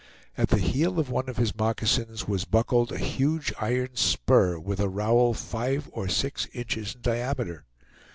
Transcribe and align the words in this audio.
At 0.35 0.49
the 0.49 0.57
heel 0.57 0.99
of 0.99 1.11
one 1.11 1.29
of 1.29 1.37
his 1.37 1.55
moccasins 1.55 2.27
was 2.27 2.43
buckled 2.43 2.91
a 2.91 2.97
huge 2.97 3.53
iron 3.61 3.95
spur, 3.95 4.57
with 4.57 4.79
a 4.79 4.89
rowel 4.89 5.35
five 5.35 5.87
or 5.93 6.07
six 6.09 6.47
inches 6.53 6.95
in 6.95 7.01
diameter. 7.01 7.65